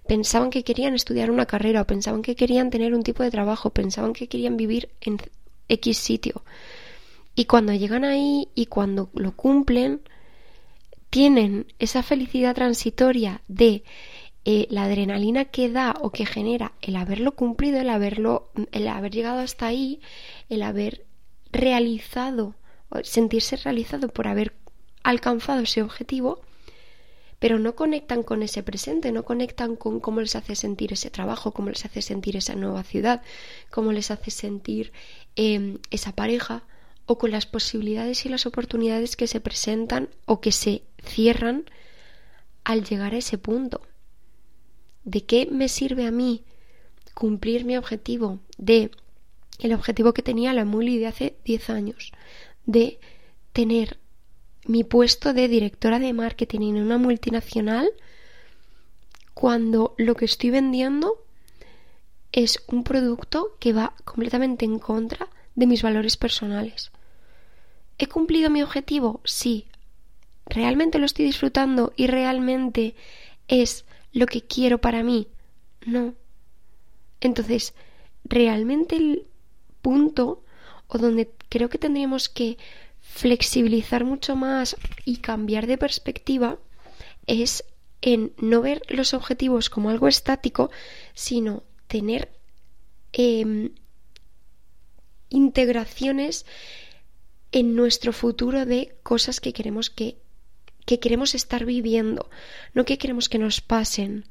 Pensaban 0.07 0.49
que 0.49 0.63
querían 0.63 0.95
estudiar 0.95 1.29
una 1.29 1.45
carrera 1.45 1.81
o 1.81 1.85
pensaban 1.85 2.23
que 2.23 2.35
querían 2.35 2.71
tener 2.71 2.95
un 2.95 3.03
tipo 3.03 3.21
de 3.21 3.29
trabajo, 3.29 3.69
pensaban 3.69 4.13
que 4.13 4.27
querían 4.27 4.57
vivir 4.57 4.89
en 4.99 5.19
X 5.69 5.97
sitio. 5.99 6.43
Y 7.35 7.45
cuando 7.45 7.73
llegan 7.73 8.03
ahí 8.03 8.49
y 8.55 8.65
cuando 8.65 9.09
lo 9.13 9.35
cumplen, 9.35 10.01
tienen 11.09 11.67
esa 11.79 12.03
felicidad 12.03 12.55
transitoria 12.55 13.41
de 13.47 13.83
eh, 14.43 14.67
la 14.69 14.85
adrenalina 14.85 15.45
que 15.45 15.69
da 15.69 15.93
o 16.01 16.11
que 16.11 16.25
genera 16.25 16.73
el 16.81 16.95
haberlo 16.95 17.35
cumplido, 17.35 17.79
el 17.79 17.89
haberlo, 17.89 18.51
el 18.71 18.87
haber 18.87 19.11
llegado 19.11 19.39
hasta 19.39 19.67
ahí, 19.67 20.01
el 20.49 20.63
haber 20.63 21.05
realizado, 21.51 22.55
sentirse 23.03 23.55
realizado 23.57 24.07
por 24.09 24.27
haber 24.27 24.55
alcanzado 25.03 25.61
ese 25.61 25.81
objetivo, 25.81 26.41
pero 27.39 27.59
no 27.59 27.75
conectan 27.75 28.23
con 28.23 28.43
ese 28.43 28.63
presente, 28.63 29.11
no 29.11 29.25
conectan 29.25 29.75
con 29.75 29.99
cómo 29.99 30.21
les 30.21 30.35
hace 30.35 30.55
sentir 30.55 30.93
ese 30.93 31.09
trabajo, 31.09 31.51
cómo 31.51 31.69
les 31.69 31.85
hace 31.85 32.01
sentir 32.01 32.35
esa 32.35 32.55
nueva 32.55 32.83
ciudad, 32.83 33.21
cómo 33.69 33.91
les 33.91 34.11
hace 34.11 34.31
sentir 34.31 34.91
em, 35.35 35.79
esa 35.89 36.13
pareja, 36.13 36.63
o 37.11 37.17
con 37.17 37.31
las 37.31 37.45
posibilidades 37.45 38.25
y 38.25 38.29
las 38.29 38.45
oportunidades 38.45 39.17
que 39.17 39.27
se 39.27 39.41
presentan 39.41 40.07
o 40.25 40.39
que 40.39 40.53
se 40.53 40.83
cierran 41.03 41.65
al 42.63 42.85
llegar 42.85 43.13
a 43.13 43.17
ese 43.17 43.37
punto. 43.37 43.81
¿De 45.03 45.25
qué 45.25 45.45
me 45.51 45.67
sirve 45.67 46.05
a 46.05 46.11
mí 46.11 46.45
cumplir 47.13 47.65
mi 47.65 47.75
objetivo 47.75 48.39
de 48.57 48.91
el 49.59 49.73
objetivo 49.73 50.13
que 50.13 50.23
tenía 50.23 50.53
la 50.53 50.63
Muli 50.63 50.99
de 50.99 51.07
hace 51.07 51.35
10 51.43 51.69
años, 51.69 52.13
de 52.65 52.97
tener 53.51 53.97
mi 54.65 54.85
puesto 54.85 55.33
de 55.33 55.49
directora 55.49 55.99
de 55.99 56.13
marketing 56.13 56.61
en 56.61 56.77
una 56.77 56.97
multinacional 56.97 57.91
cuando 59.33 59.95
lo 59.97 60.15
que 60.15 60.25
estoy 60.25 60.49
vendiendo 60.49 61.25
es 62.31 62.63
un 62.67 62.85
producto 62.85 63.57
que 63.59 63.73
va 63.73 63.95
completamente 64.05 64.63
en 64.63 64.79
contra 64.79 65.27
de 65.55 65.67
mis 65.67 65.81
valores 65.81 66.15
personales. 66.15 66.91
¿He 68.01 68.07
cumplido 68.07 68.49
mi 68.49 68.63
objetivo? 68.63 69.21
Sí. 69.25 69.67
¿Realmente 70.47 70.97
lo 70.97 71.05
estoy 71.05 71.23
disfrutando 71.23 71.93
y 71.95 72.07
realmente 72.07 72.95
es 73.47 73.85
lo 74.11 74.25
que 74.25 74.41
quiero 74.41 74.81
para 74.81 75.03
mí? 75.03 75.27
No. 75.85 76.15
Entonces, 77.19 77.75
realmente 78.23 78.95
el 78.95 79.27
punto 79.83 80.43
o 80.87 80.97
donde 80.97 81.29
creo 81.47 81.69
que 81.69 81.77
tendríamos 81.77 82.27
que 82.27 82.57
flexibilizar 83.01 84.03
mucho 84.03 84.35
más 84.35 84.77
y 85.05 85.17
cambiar 85.17 85.67
de 85.67 85.77
perspectiva 85.77 86.57
es 87.27 87.63
en 88.01 88.33
no 88.37 88.61
ver 88.61 88.81
los 88.89 89.13
objetivos 89.13 89.69
como 89.69 89.91
algo 89.91 90.07
estático, 90.07 90.71
sino 91.13 91.61
tener 91.85 92.31
em, 93.13 93.75
integraciones 95.29 96.47
en 97.51 97.75
nuestro 97.75 98.13
futuro 98.13 98.65
de 98.65 98.95
cosas 99.03 99.39
que 99.39 99.53
queremos 99.53 99.89
que, 99.89 100.17
que 100.85 100.99
queremos 100.99 101.35
estar 101.35 101.65
viviendo, 101.65 102.29
no 102.73 102.85
que 102.85 102.97
queremos 102.97 103.29
que 103.29 103.39
nos 103.39 103.61
pasen, 103.61 104.25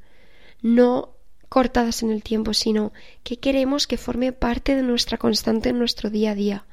no 0.61 1.15
cortadas 1.49 2.03
en 2.03 2.11
el 2.11 2.23
tiempo, 2.23 2.53
sino 2.53 2.93
que 3.23 3.37
queremos 3.37 3.87
que 3.87 3.97
forme 3.97 4.31
parte 4.31 4.75
de 4.75 4.83
nuestra 4.83 5.17
constante 5.17 5.69
en 5.69 5.79
nuestro 5.79 6.09
día 6.09 6.31
a 6.31 6.35
día 6.35 6.65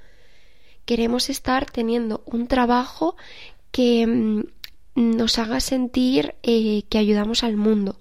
queremos 0.88 1.28
estar 1.28 1.71
teniendo 1.71 2.23
un 2.25 2.47
trabajo 2.47 3.14
que 3.71 4.07
mm, 4.07 4.45
nos 4.95 5.38
haga 5.38 5.61
sentir 5.61 6.35
eh, 6.43 6.85
que 6.88 6.97
ayudamos 6.97 7.45
al 7.45 7.59
mundo. 7.59 8.00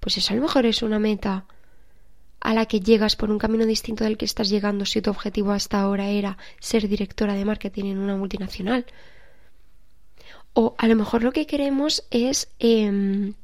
Pues 0.00 0.16
eso 0.16 0.32
a 0.32 0.36
lo 0.36 0.40
mejor 0.40 0.64
es 0.64 0.82
una 0.82 0.98
meta 0.98 1.44
a 2.40 2.54
la 2.54 2.66
que 2.66 2.80
llegas 2.80 3.16
por 3.16 3.30
un 3.30 3.38
camino 3.38 3.66
distinto 3.66 4.04
del 4.04 4.16
que 4.16 4.24
estás 4.24 4.48
llegando 4.48 4.84
si 4.84 5.02
tu 5.02 5.10
objetivo 5.10 5.52
hasta 5.52 5.80
ahora 5.80 6.08
era 6.08 6.38
ser 6.60 6.88
directora 6.88 7.34
de 7.34 7.44
marketing 7.44 7.84
en 7.86 7.98
una 7.98 8.16
multinacional. 8.16 8.86
O 10.52 10.74
a 10.78 10.86
lo 10.86 10.96
mejor 10.96 11.22
lo 11.22 11.32
que 11.32 11.46
queremos 11.46 12.04
es 12.10 12.48
em, 12.58 13.34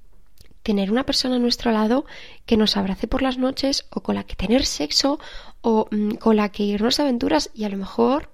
tener 0.63 0.91
una 0.91 1.05
persona 1.05 1.37
a 1.37 1.39
nuestro 1.39 1.73
lado 1.73 2.07
que 2.47 2.57
nos 2.57 2.77
abrace 2.77 3.09
por 3.09 3.23
las 3.23 3.39
noches 3.39 3.87
o 3.91 4.03
con 4.03 4.15
la 4.15 4.25
que 4.25 4.37
tener 4.37 4.65
sexo 4.65 5.19
o 5.61 5.89
mm, 5.91 6.13
con 6.15 6.37
la 6.37 6.51
que 6.51 6.63
irnos 6.63 7.01
a 7.01 7.03
aventuras 7.03 7.51
y 7.55 7.65
a 7.65 7.69
lo 7.69 7.77
mejor 7.77 8.31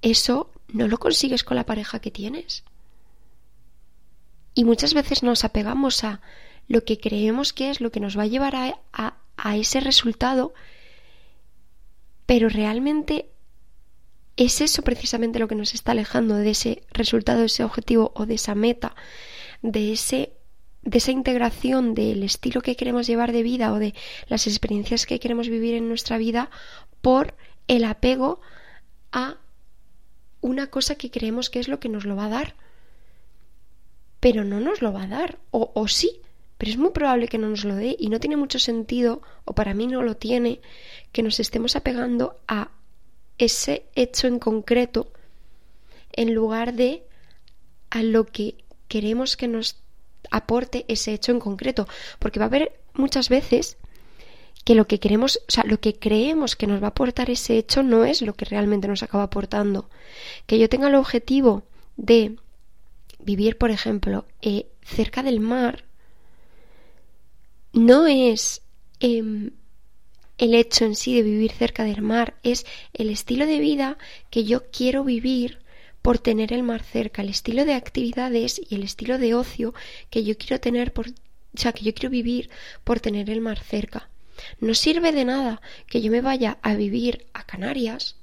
eso 0.00 0.50
no 0.68 0.88
lo 0.88 0.98
consigues 0.98 1.44
con 1.44 1.56
la 1.56 1.66
pareja 1.66 2.00
que 2.00 2.10
tienes. 2.10 2.64
Y 4.54 4.64
muchas 4.64 4.94
veces 4.94 5.22
nos 5.22 5.44
apegamos 5.44 6.04
a 6.04 6.20
lo 6.68 6.84
que 6.84 6.98
creemos 6.98 7.52
que 7.52 7.70
es 7.70 7.80
lo 7.80 7.90
que 7.90 8.00
nos 8.00 8.18
va 8.18 8.22
a 8.22 8.26
llevar 8.26 8.56
a, 8.56 8.78
a 8.92 9.16
ese 9.54 9.80
resultado, 9.80 10.54
pero 12.26 12.48
realmente 12.48 13.28
es 14.36 14.60
eso 14.60 14.82
precisamente 14.82 15.38
lo 15.38 15.48
que 15.48 15.54
nos 15.54 15.74
está 15.74 15.92
alejando 15.92 16.36
de 16.36 16.50
ese 16.50 16.82
resultado, 16.92 17.40
de 17.40 17.46
ese 17.46 17.64
objetivo 17.64 18.12
o 18.14 18.26
de 18.26 18.34
esa 18.34 18.54
meta, 18.54 18.94
de 19.62 19.92
ese 19.92 20.32
de 20.84 20.98
esa 20.98 21.12
integración 21.12 21.94
del 21.94 22.24
estilo 22.24 22.60
que 22.60 22.74
queremos 22.74 23.06
llevar 23.06 23.30
de 23.30 23.44
vida 23.44 23.72
o 23.72 23.78
de 23.78 23.94
las 24.26 24.48
experiencias 24.48 25.06
que 25.06 25.20
queremos 25.20 25.48
vivir 25.48 25.74
en 25.74 25.88
nuestra 25.88 26.18
vida 26.18 26.50
por 27.00 27.34
el 27.68 27.84
apego 27.84 28.40
a 29.12 29.36
una 30.40 30.66
cosa 30.68 30.96
que 30.96 31.12
creemos 31.12 31.50
que 31.50 31.60
es 31.60 31.68
lo 31.68 31.78
que 31.78 31.88
nos 31.88 32.04
lo 32.04 32.16
va 32.16 32.24
a 32.24 32.30
dar. 32.30 32.56
Pero 34.18 34.42
no 34.42 34.58
nos 34.58 34.82
lo 34.82 34.92
va 34.92 35.04
a 35.04 35.06
dar, 35.06 35.38
o, 35.52 35.70
o 35.74 35.86
sí, 35.86 36.20
pero 36.62 36.70
es 36.70 36.78
muy 36.78 36.90
probable 36.90 37.26
que 37.26 37.38
no 37.38 37.48
nos 37.48 37.64
lo 37.64 37.74
dé 37.74 37.96
y 37.98 38.08
no 38.08 38.20
tiene 38.20 38.36
mucho 38.36 38.60
sentido, 38.60 39.20
o 39.44 39.52
para 39.52 39.74
mí 39.74 39.88
no 39.88 40.00
lo 40.04 40.16
tiene, 40.16 40.60
que 41.10 41.24
nos 41.24 41.40
estemos 41.40 41.74
apegando 41.74 42.36
a 42.46 42.70
ese 43.36 43.86
hecho 43.96 44.28
en 44.28 44.38
concreto 44.38 45.12
en 46.12 46.34
lugar 46.34 46.74
de 46.74 47.02
a 47.90 48.04
lo 48.04 48.26
que 48.26 48.64
queremos 48.86 49.36
que 49.36 49.48
nos 49.48 49.82
aporte 50.30 50.84
ese 50.86 51.12
hecho 51.12 51.32
en 51.32 51.40
concreto, 51.40 51.88
porque 52.20 52.38
va 52.38 52.44
a 52.44 52.46
haber 52.46 52.78
muchas 52.94 53.28
veces 53.28 53.76
que 54.64 54.76
lo 54.76 54.86
que 54.86 55.00
queremos, 55.00 55.40
o 55.48 55.50
sea, 55.50 55.64
lo 55.64 55.80
que 55.80 55.98
creemos 55.98 56.54
que 56.54 56.68
nos 56.68 56.80
va 56.80 56.86
a 56.86 56.90
aportar 56.90 57.28
ese 57.28 57.58
hecho 57.58 57.82
no 57.82 58.04
es 58.04 58.22
lo 58.22 58.34
que 58.34 58.44
realmente 58.44 58.86
nos 58.86 59.02
acaba 59.02 59.24
aportando. 59.24 59.90
Que 60.46 60.60
yo 60.60 60.68
tenga 60.68 60.86
el 60.86 60.94
objetivo 60.94 61.64
de 61.96 62.36
vivir, 63.18 63.58
por 63.58 63.72
ejemplo, 63.72 64.26
eh, 64.42 64.68
cerca 64.84 65.24
del 65.24 65.40
mar, 65.40 65.86
no 67.72 68.06
es 68.06 68.62
em, 69.00 69.50
el 70.38 70.54
hecho 70.54 70.84
en 70.84 70.94
sí 70.94 71.14
de 71.14 71.22
vivir 71.22 71.52
cerca 71.52 71.84
del 71.84 72.02
mar, 72.02 72.34
es 72.42 72.66
el 72.92 73.10
estilo 73.10 73.46
de 73.46 73.58
vida 73.58 73.98
que 74.30 74.44
yo 74.44 74.64
quiero 74.70 75.04
vivir 75.04 75.58
por 76.02 76.18
tener 76.18 76.52
el 76.52 76.62
mar 76.62 76.82
cerca, 76.82 77.22
el 77.22 77.28
estilo 77.28 77.64
de 77.64 77.74
actividades 77.74 78.60
y 78.68 78.74
el 78.74 78.82
estilo 78.82 79.18
de 79.18 79.34
ocio 79.34 79.72
que 80.10 80.24
yo 80.24 80.36
quiero 80.36 80.60
tener 80.60 80.92
por, 80.92 81.08
o 81.08 81.12
sea, 81.54 81.72
que 81.72 81.84
yo 81.84 81.94
quiero 81.94 82.10
vivir 82.10 82.50
por 82.84 83.00
tener 83.00 83.30
el 83.30 83.40
mar 83.40 83.58
cerca. 83.60 84.08
No 84.60 84.74
sirve 84.74 85.12
de 85.12 85.24
nada 85.24 85.60
que 85.86 86.00
yo 86.00 86.10
me 86.10 86.20
vaya 86.20 86.58
a 86.62 86.74
vivir 86.74 87.26
a 87.32 87.44
Canarias, 87.44 88.16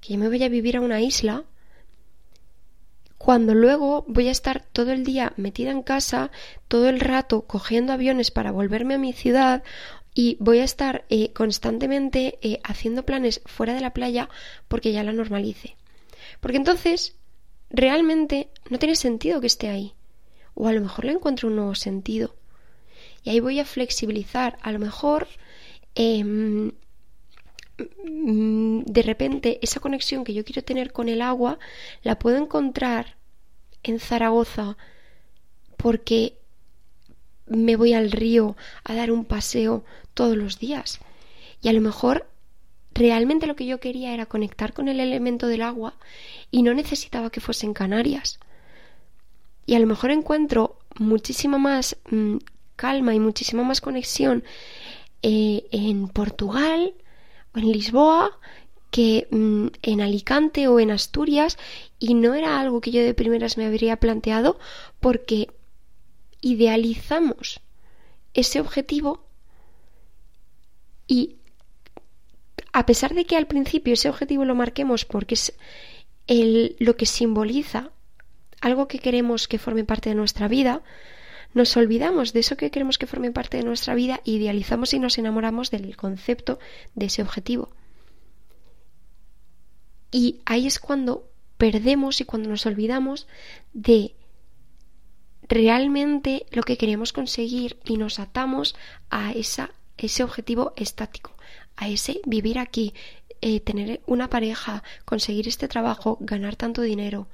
que 0.00 0.12
yo 0.12 0.18
me 0.18 0.28
vaya 0.28 0.46
a 0.46 0.50
vivir 0.50 0.76
a 0.76 0.80
una 0.80 1.00
isla, 1.00 1.44
cuando 3.18 3.54
luego 3.54 4.04
voy 4.06 4.28
a 4.28 4.32
estar 4.32 4.64
todo 4.72 4.92
el 4.92 5.04
día 5.04 5.32
metida 5.36 5.72
en 5.72 5.82
casa, 5.82 6.30
todo 6.68 6.88
el 6.88 7.00
rato 7.00 7.42
cogiendo 7.42 7.92
aviones 7.92 8.30
para 8.30 8.52
volverme 8.52 8.94
a 8.94 8.98
mi 8.98 9.12
ciudad 9.12 9.64
y 10.14 10.36
voy 10.40 10.60
a 10.60 10.64
estar 10.64 11.04
eh, 11.10 11.32
constantemente 11.32 12.38
eh, 12.42 12.60
haciendo 12.64 13.04
planes 13.04 13.40
fuera 13.44 13.74
de 13.74 13.80
la 13.80 13.92
playa 13.92 14.28
porque 14.68 14.92
ya 14.92 15.02
la 15.02 15.12
normalice. 15.12 15.76
Porque 16.40 16.56
entonces 16.56 17.16
realmente 17.70 18.50
no 18.70 18.78
tiene 18.78 18.96
sentido 18.96 19.40
que 19.40 19.46
esté 19.48 19.68
ahí. 19.68 19.94
O 20.54 20.66
a 20.68 20.72
lo 20.72 20.80
mejor 20.80 21.04
le 21.04 21.12
encuentro 21.12 21.48
un 21.48 21.56
nuevo 21.56 21.74
sentido. 21.74 22.34
Y 23.22 23.30
ahí 23.30 23.40
voy 23.40 23.60
a 23.60 23.64
flexibilizar. 23.64 24.58
A 24.62 24.72
lo 24.72 24.78
mejor 24.78 25.28
em, 25.94 26.72
de 27.78 29.02
repente 29.02 29.58
esa 29.62 29.80
conexión 29.80 30.24
que 30.24 30.34
yo 30.34 30.44
quiero 30.44 30.62
tener 30.62 30.92
con 30.92 31.08
el 31.08 31.22
agua 31.22 31.58
la 32.02 32.18
puedo 32.18 32.36
encontrar 32.36 33.16
en 33.82 34.00
Zaragoza 34.00 34.76
porque 35.76 36.36
me 37.46 37.76
voy 37.76 37.94
al 37.94 38.10
río 38.10 38.56
a 38.84 38.94
dar 38.94 39.10
un 39.12 39.24
paseo 39.24 39.84
todos 40.14 40.36
los 40.36 40.58
días. 40.58 41.00
Y 41.62 41.68
a 41.68 41.72
lo 41.72 41.80
mejor 41.80 42.28
realmente 42.92 43.46
lo 43.46 43.56
que 43.56 43.66
yo 43.66 43.78
quería 43.78 44.12
era 44.12 44.26
conectar 44.26 44.72
con 44.72 44.88
el 44.88 45.00
elemento 45.00 45.46
del 45.46 45.62
agua 45.62 45.94
y 46.50 46.62
no 46.62 46.74
necesitaba 46.74 47.30
que 47.30 47.40
fuese 47.40 47.66
en 47.66 47.74
Canarias. 47.74 48.40
Y 49.66 49.74
a 49.74 49.78
lo 49.78 49.86
mejor 49.86 50.10
encuentro 50.10 50.78
muchísima 50.98 51.58
más 51.58 51.96
mm, 52.10 52.38
calma 52.76 53.14
y 53.14 53.20
muchísima 53.20 53.62
más 53.62 53.80
conexión 53.80 54.42
eh, 55.22 55.66
en 55.70 56.08
Portugal 56.08 56.94
en 57.54 57.72
Lisboa 57.72 58.38
que 58.90 59.28
mm, 59.30 59.66
en 59.82 60.00
Alicante 60.00 60.68
o 60.68 60.80
en 60.80 60.90
Asturias 60.90 61.58
y 61.98 62.14
no 62.14 62.34
era 62.34 62.60
algo 62.60 62.80
que 62.80 62.90
yo 62.90 63.02
de 63.02 63.14
primeras 63.14 63.56
me 63.56 63.66
habría 63.66 63.96
planteado 63.96 64.58
porque 65.00 65.48
idealizamos 66.40 67.60
ese 68.34 68.60
objetivo 68.60 69.24
y 71.06 71.36
a 72.72 72.86
pesar 72.86 73.14
de 73.14 73.24
que 73.24 73.36
al 73.36 73.46
principio 73.46 73.94
ese 73.94 74.08
objetivo 74.08 74.44
lo 74.44 74.54
marquemos 74.54 75.04
porque 75.04 75.34
es 75.34 75.54
el, 76.26 76.76
lo 76.78 76.96
que 76.96 77.06
simboliza 77.06 77.90
algo 78.60 78.88
que 78.88 78.98
queremos 78.98 79.48
que 79.48 79.58
forme 79.58 79.84
parte 79.84 80.10
de 80.10 80.14
nuestra 80.14 80.48
vida, 80.48 80.82
nos 81.54 81.76
olvidamos 81.76 82.32
de 82.32 82.40
eso 82.40 82.56
que 82.56 82.70
queremos 82.70 82.98
que 82.98 83.06
forme 83.06 83.32
parte 83.32 83.56
de 83.56 83.64
nuestra 83.64 83.94
vida, 83.94 84.20
idealizamos 84.24 84.92
y 84.94 84.98
nos 84.98 85.18
enamoramos 85.18 85.70
del 85.70 85.96
concepto 85.96 86.58
de 86.94 87.06
ese 87.06 87.22
objetivo. 87.22 87.70
Y 90.10 90.40
ahí 90.44 90.66
es 90.66 90.78
cuando 90.78 91.28
perdemos 91.56 92.20
y 92.20 92.24
cuando 92.24 92.48
nos 92.48 92.66
olvidamos 92.66 93.26
de 93.72 94.14
realmente 95.48 96.46
lo 96.50 96.62
que 96.62 96.76
queremos 96.76 97.12
conseguir 97.12 97.78
y 97.84 97.96
nos 97.96 98.18
atamos 98.18 98.76
a 99.10 99.32
esa, 99.32 99.70
ese 99.96 100.22
objetivo 100.22 100.72
estático, 100.76 101.34
a 101.76 101.88
ese 101.88 102.20
vivir 102.24 102.58
aquí, 102.58 102.94
eh, 103.40 103.60
tener 103.60 104.00
una 104.06 104.28
pareja, 104.28 104.82
conseguir 105.04 105.48
este 105.48 105.68
trabajo, 105.68 106.18
ganar 106.20 106.56
tanto 106.56 106.82
dinero 106.82 107.28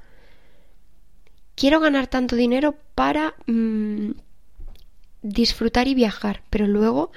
quiero 1.54 1.80
ganar 1.80 2.06
tanto 2.06 2.36
dinero 2.36 2.74
para 2.94 3.34
mm, 3.46 4.10
disfrutar 5.22 5.88
y 5.88 5.94
viajar, 5.94 6.42
pero 6.50 6.66
luego 6.66 7.10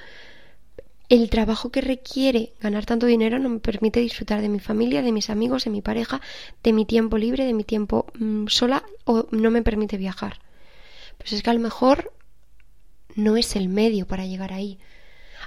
el 1.08 1.30
trabajo 1.30 1.70
que 1.70 1.80
requiere 1.80 2.52
ganar 2.60 2.84
tanto 2.84 3.06
dinero 3.06 3.38
no 3.38 3.48
me 3.48 3.60
permite 3.60 4.00
disfrutar 4.00 4.42
de 4.42 4.48
mi 4.48 4.60
familia, 4.60 5.02
de 5.02 5.12
mis 5.12 5.30
amigos, 5.30 5.64
de 5.64 5.70
mi 5.70 5.80
pareja, 5.80 6.20
de 6.62 6.72
mi 6.72 6.84
tiempo 6.84 7.16
libre, 7.16 7.44
de 7.44 7.54
mi 7.54 7.64
tiempo 7.64 8.06
mm, 8.18 8.46
sola 8.48 8.82
o 9.04 9.26
no 9.30 9.50
me 9.50 9.62
permite 9.62 9.96
viajar. 9.96 10.40
Pues 11.16 11.32
es 11.32 11.42
que 11.42 11.50
a 11.50 11.54
lo 11.54 11.60
mejor 11.60 12.12
no 13.14 13.36
es 13.36 13.56
el 13.56 13.68
medio 13.68 14.06
para 14.06 14.26
llegar 14.26 14.52
ahí. 14.52 14.78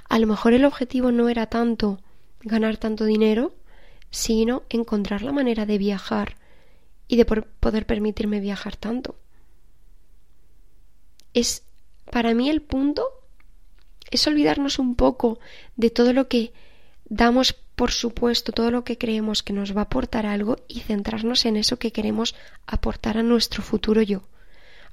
A 0.08 0.18
lo 0.18 0.26
mejor 0.26 0.52
el 0.52 0.64
objetivo 0.64 1.12
no 1.12 1.28
era 1.28 1.46
tanto 1.46 2.00
ganar 2.42 2.76
tanto 2.76 3.04
dinero, 3.04 3.54
sino 4.10 4.64
encontrar 4.68 5.22
la 5.22 5.32
manera 5.32 5.64
de 5.64 5.78
viajar 5.78 6.36
y 7.12 7.16
de 7.16 7.26
poder 7.26 7.84
permitirme 7.84 8.40
viajar 8.40 8.74
tanto. 8.74 9.16
Es 11.34 11.62
para 12.10 12.32
mí 12.32 12.48
el 12.48 12.62
punto 12.62 13.06
es 14.10 14.26
olvidarnos 14.26 14.78
un 14.78 14.94
poco 14.94 15.38
de 15.76 15.90
todo 15.90 16.14
lo 16.14 16.28
que 16.28 16.54
damos 17.04 17.52
por 17.52 17.90
supuesto, 17.90 18.52
todo 18.52 18.70
lo 18.70 18.82
que 18.84 18.96
creemos 18.96 19.42
que 19.42 19.52
nos 19.52 19.76
va 19.76 19.82
a 19.82 19.84
aportar 19.84 20.24
algo 20.24 20.56
y 20.68 20.80
centrarnos 20.80 21.44
en 21.44 21.58
eso 21.58 21.78
que 21.78 21.92
queremos 21.92 22.34
aportar 22.66 23.18
a 23.18 23.22
nuestro 23.22 23.62
futuro 23.62 24.00
yo, 24.00 24.22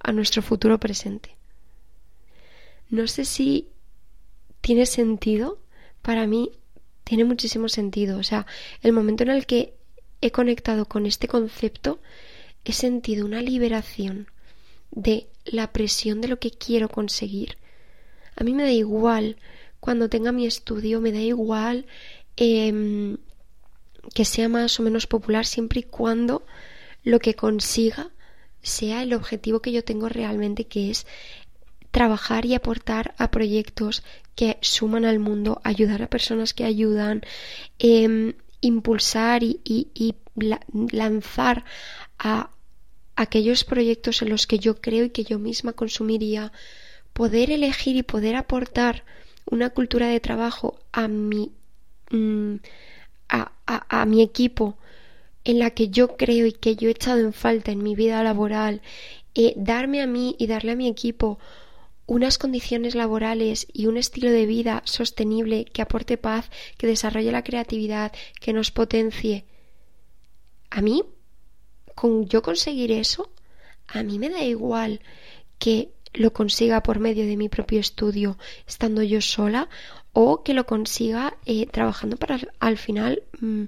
a 0.03 0.11
nuestro 0.11 0.41
futuro 0.41 0.77
presente. 0.77 1.38
No 2.89 3.07
sé 3.07 3.23
si 3.23 3.69
tiene 4.59 4.88
sentido, 4.88 5.57
para 6.01 6.27
mí 6.27 6.51
tiene 7.05 7.23
muchísimo 7.23 7.69
sentido, 7.69 8.17
o 8.17 8.23
sea, 8.23 8.45
el 8.81 8.91
momento 8.91 9.23
en 9.23 9.29
el 9.29 9.45
que 9.45 9.78
he 10.21 10.31
conectado 10.31 10.85
con 10.85 11.05
este 11.05 11.27
concepto, 11.27 11.99
he 12.65 12.73
sentido 12.73 13.25
una 13.25 13.41
liberación 13.41 14.27
de 14.91 15.27
la 15.45 15.71
presión 15.71 16.21
de 16.21 16.27
lo 16.27 16.39
que 16.39 16.51
quiero 16.51 16.89
conseguir. 16.89 17.57
A 18.35 18.43
mí 18.43 18.53
me 18.53 18.63
da 18.63 18.71
igual 18.71 19.38
cuando 19.79 20.09
tenga 20.09 20.31
mi 20.31 20.45
estudio, 20.45 21.01
me 21.01 21.11
da 21.11 21.19
igual 21.19 21.85
em, 22.38 23.17
que 24.13 24.25
sea 24.25 24.49
más 24.49 24.79
o 24.79 24.83
menos 24.83 25.07
popular 25.07 25.45
siempre 25.45 25.81
y 25.81 25.83
cuando 25.83 26.45
lo 27.03 27.19
que 27.19 27.35
consiga 27.35 28.11
sea 28.61 29.03
el 29.03 29.13
objetivo 29.13 29.61
que 29.61 29.71
yo 29.71 29.83
tengo 29.83 30.09
realmente, 30.09 30.65
que 30.65 30.91
es 30.91 31.07
trabajar 31.91 32.45
y 32.45 32.55
aportar 32.55 33.15
a 33.17 33.31
proyectos 33.31 34.03
que 34.35 34.57
suman 34.61 35.05
al 35.05 35.19
mundo, 35.19 35.61
ayudar 35.63 36.01
a 36.01 36.09
personas 36.09 36.53
que 36.53 36.65
ayudan, 36.65 37.21
em, 37.79 38.33
impulsar 38.61 39.43
y, 39.43 40.15
lanzar 40.91 41.65
a 42.17 42.49
aquellos 43.15 43.63
proyectos 43.63 44.21
en 44.21 44.29
los 44.29 44.47
que 44.47 44.59
yo 44.59 44.79
creo 44.79 45.05
y 45.05 45.09
que 45.09 45.23
yo 45.23 45.39
misma 45.39 45.73
consumiría, 45.73 46.51
poder 47.13 47.51
elegir 47.51 47.95
y 47.97 48.03
poder 48.03 48.35
aportar 48.35 49.03
una 49.45 49.69
cultura 49.71 50.07
de 50.07 50.19
trabajo 50.19 50.79
a 50.91 51.07
mi, 51.07 51.51
mm, 52.11 52.55
a 53.27 54.05
mi 54.05 54.21
equipo 54.21 54.77
en 55.43 55.59
la 55.59 55.71
que 55.71 55.89
yo 55.89 56.15
creo 56.15 56.45
y 56.45 56.51
que 56.53 56.75
yo 56.75 56.89
he 56.89 56.91
echado 56.91 57.19
en 57.19 57.33
falta 57.33 57.71
en 57.71 57.81
mi 57.83 57.95
vida 57.95 58.23
laboral, 58.23 58.81
eh, 59.35 59.53
darme 59.55 60.01
a 60.01 60.07
mí 60.07 60.35
y 60.37 60.47
darle 60.47 60.73
a 60.73 60.75
mi 60.75 60.87
equipo 60.87 61.39
unas 62.09 62.39
condiciones 62.39 62.95
laborales 62.95 63.67
y 63.71 63.85
un 63.85 63.95
estilo 63.95 64.31
de 64.31 64.47
vida 64.47 64.81
sostenible 64.83 65.65
que 65.65 65.83
aporte 65.83 66.17
paz, 66.17 66.49
que 66.75 66.87
desarrolle 66.87 67.31
la 67.31 67.43
creatividad, 67.43 68.11
que 68.41 68.51
nos 68.51 68.71
potencie. 68.71 69.45
A 70.71 70.81
mí, 70.81 71.03
con 71.93 72.27
yo 72.27 72.41
conseguir 72.41 72.91
eso, 72.91 73.29
a 73.87 74.01
mí 74.01 74.17
me 74.17 74.29
da 74.29 74.41
igual 74.43 75.01
que 75.59 75.91
lo 76.13 76.33
consiga 76.33 76.81
por 76.81 76.97
medio 76.97 77.27
de 77.27 77.37
mi 77.37 77.47
propio 77.47 77.79
estudio, 77.79 78.39
estando 78.67 79.03
yo 79.03 79.21
sola, 79.21 79.69
o 80.11 80.43
que 80.43 80.55
lo 80.55 80.65
consiga 80.65 81.37
eh, 81.45 81.67
trabajando 81.67 82.17
para 82.17 82.39
al 82.59 82.79
final 82.79 83.21
mm, 83.39 83.65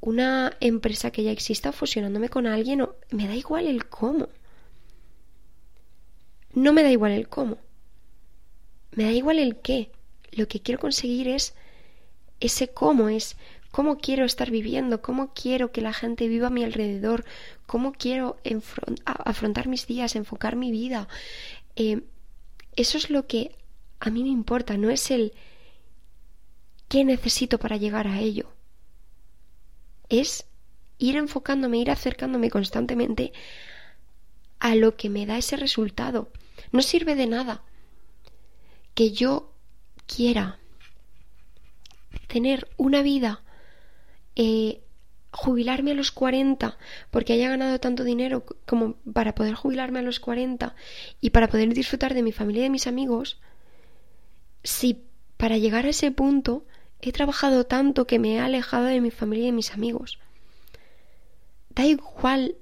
una 0.00 0.52
empresa 0.60 1.10
que 1.10 1.22
ya 1.22 1.30
exista 1.30 1.72
fusionándome 1.72 2.28
con 2.28 2.46
alguien, 2.46 2.82
o... 2.82 2.96
me 3.10 3.26
da 3.26 3.34
igual 3.34 3.66
el 3.66 3.86
cómo. 3.86 4.28
No 6.52 6.74
me 6.74 6.82
da 6.82 6.90
igual 6.90 7.12
el 7.12 7.26
cómo. 7.26 7.56
Me 8.92 9.04
da 9.04 9.12
igual 9.12 9.38
el 9.38 9.56
qué. 9.56 9.90
Lo 10.32 10.48
que 10.48 10.60
quiero 10.60 10.80
conseguir 10.80 11.28
es 11.28 11.54
ese 12.40 12.68
cómo, 12.68 13.08
es 13.08 13.36
cómo 13.70 13.98
quiero 13.98 14.24
estar 14.24 14.50
viviendo, 14.50 15.02
cómo 15.02 15.32
quiero 15.34 15.72
que 15.72 15.80
la 15.80 15.92
gente 15.92 16.28
viva 16.28 16.48
a 16.48 16.50
mi 16.50 16.64
alrededor, 16.64 17.24
cómo 17.66 17.92
quiero 17.92 18.38
afrontar 19.04 19.68
mis 19.68 19.86
días, 19.86 20.16
enfocar 20.16 20.56
mi 20.56 20.70
vida. 20.70 21.08
Eh, 21.76 22.02
eso 22.76 22.98
es 22.98 23.10
lo 23.10 23.26
que 23.26 23.56
a 24.00 24.10
mí 24.10 24.22
me 24.22 24.30
importa, 24.30 24.76
no 24.76 24.90
es 24.90 25.10
el 25.10 25.34
qué 26.88 27.04
necesito 27.04 27.58
para 27.58 27.76
llegar 27.76 28.06
a 28.06 28.20
ello 28.20 28.52
es 30.10 30.44
ir 30.98 31.16
enfocándome, 31.16 31.78
ir 31.78 31.90
acercándome 31.90 32.50
constantemente 32.50 33.32
a 34.58 34.74
lo 34.74 34.96
que 34.96 35.08
me 35.08 35.24
da 35.24 35.38
ese 35.38 35.56
resultado. 35.56 36.28
No 36.72 36.82
sirve 36.82 37.14
de 37.14 37.26
nada 37.26 37.62
que 39.00 39.12
yo 39.12 39.50
quiera 40.06 40.58
tener 42.26 42.68
una 42.76 43.00
vida, 43.00 43.42
eh, 44.36 44.82
jubilarme 45.30 45.92
a 45.92 45.94
los 45.94 46.12
40 46.12 46.76
porque 47.10 47.32
haya 47.32 47.48
ganado 47.48 47.80
tanto 47.80 48.04
dinero 48.04 48.44
como 48.66 48.96
para 49.10 49.34
poder 49.34 49.54
jubilarme 49.54 50.00
a 50.00 50.02
los 50.02 50.20
40 50.20 50.74
y 51.18 51.30
para 51.30 51.48
poder 51.48 51.72
disfrutar 51.72 52.12
de 52.12 52.22
mi 52.22 52.32
familia 52.32 52.60
y 52.60 52.64
de 52.64 52.68
mis 52.68 52.86
amigos, 52.86 53.40
si 54.64 55.02
para 55.38 55.56
llegar 55.56 55.86
a 55.86 55.90
ese 55.96 56.10
punto 56.10 56.66
He 57.00 57.12
trabajado 57.12 57.64
tanto 57.64 58.06
que 58.06 58.18
me 58.18 58.34
he 58.34 58.40
alejado 58.40 58.84
de 58.84 59.00
mi 59.00 59.10
familia 59.10 59.44
y 59.44 59.46
de 59.46 59.52
mis 59.52 59.72
amigos. 59.72 60.18
Da 61.70 61.86
igual 61.86 62.56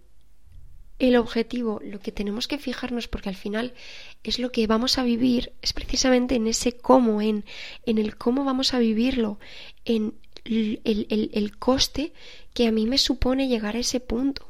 el 0.99 1.17
objetivo, 1.17 1.81
lo 1.83 2.01
que 2.01 2.13
tenemos 2.13 2.47
que 2.49 2.59
fijarnos, 2.59 3.09
porque 3.09 3.29
al 3.29 3.35
final 3.35 3.75
es 4.25 4.39
lo 4.39 4.51
que 4.51 4.67
vamos 4.67 4.99
a 4.99 5.05
vivir, 5.05 5.53
es 5.63 5.73
precisamente 5.73 6.35
en 6.35 6.47
ese 6.47 6.73
cómo, 6.73 7.23
en, 7.23 7.45
en 7.87 7.99
el 7.99 8.17
cómo 8.17 8.45
vamos 8.45 8.75
a 8.75 8.79
vivirlo, 8.79 9.39
en 9.85 10.15
el, 10.45 10.81
el, 10.85 11.31
el 11.33 11.59
coste 11.59 12.13
que 12.55 12.67
a 12.67 12.73
mí 12.73 12.87
me 12.87 12.99
supone 12.99 13.49
llegar 13.49 13.77
a 13.77 13.81
ese 13.81 14.01
punto. 14.01 14.49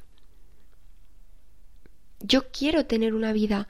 Yo 2.20 2.50
quiero 2.50 2.86
tener 2.86 3.14
una 3.14 3.32
vida 3.32 3.68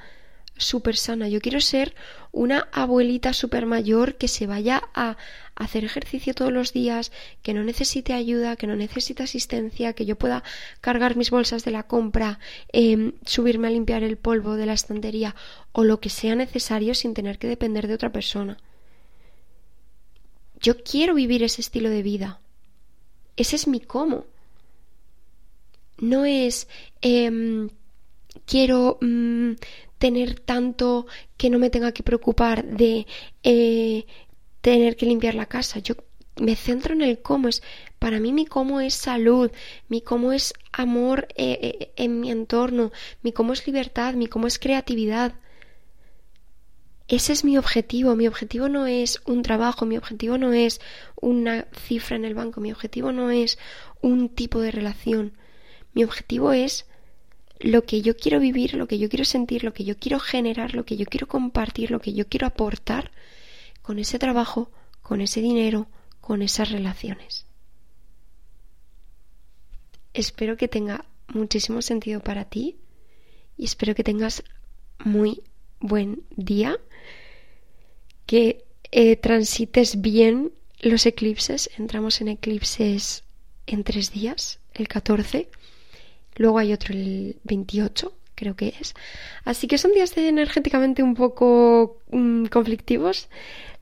súper 0.59 0.97
sana. 0.97 1.29
Yo 1.29 1.41
quiero 1.41 1.61
ser 1.61 1.95
una 2.33 2.69
abuelita 2.73 3.33
súper 3.33 3.65
mayor 3.65 4.17
que 4.17 4.29
se 4.29 4.47
vaya 4.47 4.83
a 4.95 5.17
hacer 5.55 5.85
ejercicio 5.85 6.35
todos 6.35 6.53
los 6.53 6.73
días, 6.73 7.11
que 7.43 7.55
no 7.55 7.65
necesite 7.65 8.13
ayuda, 8.13 8.57
que 8.57 8.67
no 8.67 8.77
necesite 8.77 9.23
asistencia, 9.23 9.93
que 9.93 10.05
yo 10.05 10.17
pueda 10.17 10.45
cargar 10.81 11.17
mis 11.17 11.31
bolsas 11.31 11.65
de 11.65 11.71
la 11.71 11.85
compra, 11.85 12.39
em, 12.73 13.13
subirme 13.25 13.69
a 13.69 13.71
limpiar 13.71 14.03
el 14.03 14.19
polvo 14.19 14.55
de 14.55 14.67
la 14.67 14.75
estantería 14.75 15.35
o 15.73 15.85
lo 15.85 16.01
que 16.01 16.11
sea 16.11 16.35
necesario 16.35 16.95
sin 16.95 17.15
tener 17.15 17.39
que 17.39 17.49
depender 17.49 17.89
de 17.89 17.95
otra 17.95 18.13
persona. 18.13 18.59
Yo 20.61 20.83
quiero 20.83 21.15
vivir 21.15 21.43
ese 21.43 21.61
estilo 21.61 21.89
de 21.89 22.03
vida. 22.03 22.41
Ese 23.37 23.57
es 23.57 23.69
mi 23.69 23.81
cómo. 23.81 24.27
No 25.99 26.25
es 26.25 26.69
em, 27.01 27.71
quiero 28.47 28.99
mm, 29.01 29.53
tener 29.99 30.39
tanto 30.41 31.07
que 31.37 31.51
no 31.51 31.59
me 31.59 31.71
tenga 31.71 31.93
que 31.93 32.03
preocupar 32.03 32.65
de 32.65 33.07
eh, 33.43 34.07
tener 34.61 34.97
que 34.97 35.07
limpiar 35.07 35.35
la 35.35 35.47
casa. 35.47 35.81
Yo 35.81 35.95
me 36.41 36.57
centro 36.57 36.95
en 36.95 37.03
el 37.03 37.21
cómo 37.21 37.49
es. 37.49 37.63
Para 37.99 38.21
mí 38.21 38.33
mi 38.33 38.47
cómo 38.47 38.81
es 38.81 38.95
salud, 38.95 39.51
mi 39.89 40.01
cómo 40.01 40.33
es 40.33 40.55
amor 40.73 41.27
eh, 41.37 41.59
eh, 41.61 41.93
en 41.97 42.21
mi 42.21 42.31
entorno, 42.31 42.93
mi 43.23 43.33
cómo 43.33 43.53
es 43.53 43.67
libertad, 43.67 44.15
mi 44.15 44.29
cómo 44.29 44.47
es 44.47 44.59
creatividad. 44.59 45.35
Ese 47.09 47.33
es 47.33 47.43
mi 47.43 47.57
objetivo. 47.59 48.15
Mi 48.15 48.29
objetivo 48.29 48.69
no 48.69 48.87
es 48.87 49.21
un 49.25 49.43
trabajo, 49.43 49.87
mi 49.87 49.97
objetivo 49.97 50.39
no 50.39 50.53
es 50.53 50.81
una 51.21 51.67
cifra 51.73 52.17
en 52.17 52.25
el 52.25 52.35
banco, 52.35 52.61
mi 52.61 52.71
objetivo 52.71 53.13
no 53.13 53.31
es 53.31 53.59
un 54.03 54.29
tipo 54.29 54.61
de 54.61 54.71
relación. 54.71 55.33
Mi 55.95 56.05
objetivo 56.05 56.53
es 56.53 56.87
lo 57.61 57.85
que 57.85 58.03
yo 58.03 58.17
quiero 58.17 58.41
vivir, 58.41 58.75
lo 58.75 58.87
que 58.87 58.99
yo 58.99 59.09
quiero 59.09 59.25
sentir, 59.25 59.65
lo 59.65 59.73
que 59.73 59.85
yo 59.85 59.97
quiero 59.97 60.21
generar, 60.21 60.75
lo 60.75 60.85
que 60.85 60.97
yo 60.97 61.07
quiero 61.07 61.27
compartir, 61.27 61.91
lo 61.91 62.01
que 62.01 62.13
yo 62.13 62.27
quiero 62.29 62.47
aportar 62.47 63.11
con 63.83 63.99
ese 63.99 64.19
trabajo, 64.19 64.71
con 65.03 65.21
ese 65.21 65.41
dinero, 65.41 65.89
con 66.21 66.43
esas 66.43 66.71
relaciones. 66.71 67.47
Espero 70.15 70.57
que 70.57 70.69
tenga 70.69 71.05
muchísimo 71.29 71.83
sentido 71.83 72.21
para 72.21 72.45
ti 72.45 72.77
y 73.57 73.65
espero 73.65 73.95
que 73.95 74.05
tengas 74.05 74.45
muy 75.05 75.43
buen 75.81 76.23
día, 76.37 76.79
que 78.27 78.65
eh, 78.91 79.17
transites 79.17 80.01
bien 80.01 80.53
los 80.81 81.07
eclipses. 81.07 81.71
Entramos 81.79 82.21
en 82.21 82.29
eclipses 82.29 83.25
en 83.67 83.85
tres 83.85 84.13
días, 84.13 84.61
el 84.75 84.89
14 84.89 85.49
Luego 86.39 86.59
hay 86.59 86.73
otro 86.73 86.95
el 86.95 87.37
28, 87.45 88.13
creo 88.37 88.55
que 88.55 88.75
es. 88.81 88.95
Así 89.45 89.67
que 89.67 89.77
son 89.77 89.93
días 89.93 90.17
energéticamente 90.17 91.03
un 91.03 91.15
poco 91.15 91.99
mm, 92.11 92.47
conflictivos. 92.47 93.29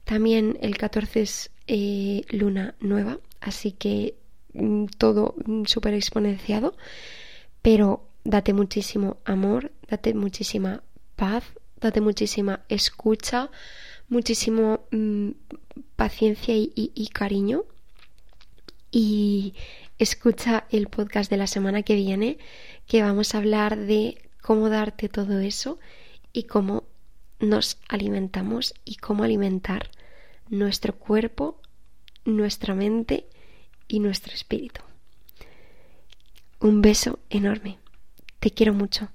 También 0.05 0.59
el 0.63 0.77
14 0.79 1.21
es 1.21 1.51
eh, 1.69 2.23
luna 2.31 2.75
nueva, 2.81 3.19
así 3.41 3.73
que 3.73 4.15
mm, 4.55 4.87
todo 4.99 5.35
mm, 5.45 5.65
súper 5.67 5.93
exponenciado. 5.95 6.75
Pero 7.61 8.09
date 8.25 8.55
muchísimo 8.55 9.19
amor, 9.27 9.73
date 9.89 10.15
muchísima 10.15 10.83
paz, 11.15 11.45
date 11.81 12.01
muchísima 12.01 12.61
escucha, 12.71 13.51
muchísimo 14.09 14.87
paciencia 15.97 16.55
y 16.57 17.11
cariño. 17.13 17.65
Y 18.91 19.55
escucha 19.99 20.67
el 20.71 20.89
podcast 20.89 21.31
de 21.31 21.37
la 21.37 21.47
semana 21.47 21.83
que 21.83 21.95
viene, 21.95 22.39
que 22.87 23.03
vamos 23.03 23.35
a 23.35 23.39
hablar 23.39 23.77
de 23.77 24.31
cómo 24.43 24.69
darte 24.69 25.09
todo 25.09 25.41
eso 25.41 25.79
y 26.33 26.45
cómo 26.45 26.85
nos 27.41 27.79
alimentamos 27.89 28.75
y 28.85 28.97
cómo 28.97 29.25
alimentar 29.25 29.91
nuestro 30.49 30.97
cuerpo, 30.97 31.61
nuestra 32.25 32.75
mente 32.75 33.27
y 33.89 34.01
nuestro 34.01 34.35
espíritu. 34.35 34.83
Un 36.61 36.83
beso 36.83 37.19
enorme. 37.31 37.79
Te 38.41 38.51
quiero 38.51 38.73
mucho. 38.73 39.11